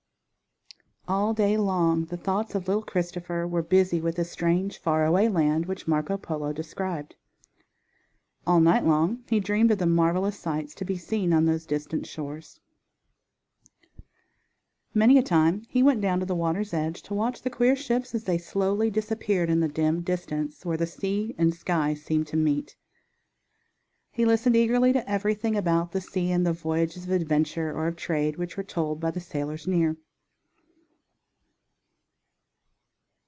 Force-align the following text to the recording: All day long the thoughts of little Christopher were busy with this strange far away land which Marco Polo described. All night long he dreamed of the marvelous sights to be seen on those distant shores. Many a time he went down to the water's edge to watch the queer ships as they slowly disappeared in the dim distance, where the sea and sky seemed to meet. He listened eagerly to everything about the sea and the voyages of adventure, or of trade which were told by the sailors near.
All 1.07 1.33
day 1.33 1.57
long 1.57 2.05
the 2.05 2.15
thoughts 2.15 2.55
of 2.55 2.69
little 2.69 2.83
Christopher 2.83 3.45
were 3.45 3.63
busy 3.63 3.99
with 3.99 4.15
this 4.15 4.31
strange 4.31 4.77
far 4.79 5.03
away 5.03 5.27
land 5.27 5.65
which 5.65 5.85
Marco 5.87 6.15
Polo 6.15 6.53
described. 6.53 7.15
All 8.47 8.61
night 8.61 8.85
long 8.85 9.21
he 9.27 9.41
dreamed 9.41 9.71
of 9.71 9.77
the 9.79 9.85
marvelous 9.85 10.39
sights 10.39 10.73
to 10.75 10.85
be 10.85 10.95
seen 10.95 11.33
on 11.33 11.43
those 11.43 11.65
distant 11.65 12.05
shores. 12.07 12.61
Many 14.93 15.17
a 15.17 15.23
time 15.23 15.63
he 15.67 15.83
went 15.83 15.99
down 15.99 16.21
to 16.21 16.25
the 16.25 16.33
water's 16.35 16.73
edge 16.73 17.01
to 17.01 17.13
watch 17.13 17.41
the 17.41 17.49
queer 17.49 17.75
ships 17.75 18.15
as 18.15 18.23
they 18.23 18.37
slowly 18.37 18.89
disappeared 18.89 19.49
in 19.49 19.59
the 19.59 19.67
dim 19.67 20.01
distance, 20.03 20.65
where 20.65 20.77
the 20.77 20.87
sea 20.87 21.35
and 21.37 21.53
sky 21.53 21.93
seemed 21.93 22.27
to 22.27 22.37
meet. 22.37 22.77
He 24.11 24.23
listened 24.23 24.55
eagerly 24.55 24.93
to 24.93 25.11
everything 25.11 25.57
about 25.57 25.91
the 25.91 25.99
sea 25.99 26.31
and 26.31 26.45
the 26.45 26.53
voyages 26.53 27.03
of 27.03 27.09
adventure, 27.11 27.69
or 27.69 27.87
of 27.87 27.97
trade 27.97 28.37
which 28.37 28.55
were 28.55 28.63
told 28.63 29.01
by 29.01 29.11
the 29.11 29.19
sailors 29.19 29.67
near. 29.67 29.97